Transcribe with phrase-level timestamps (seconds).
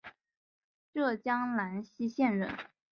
[0.91, 2.57] 浙江兰溪县人。